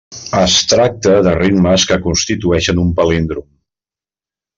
[0.43, 3.47] Es tracta de ritmes que constitueixen un palíndrom.